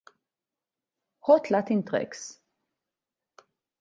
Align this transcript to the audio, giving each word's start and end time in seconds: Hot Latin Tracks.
Hot 1.27 1.51
Latin 1.51 1.83
Tracks. 1.83 2.39